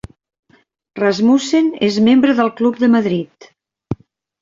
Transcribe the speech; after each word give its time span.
Rasmussen 0.99 1.69
és 1.91 2.01
membre 2.09 2.37
del 2.43 2.53
Club 2.59 2.83
de 2.85 2.93
Madrid. 2.99 3.53